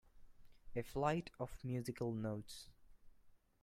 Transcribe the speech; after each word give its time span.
A 0.75 0.81
flight 0.81 1.29
of 1.39 1.51
musical 1.63 2.11
notes. 2.11 2.69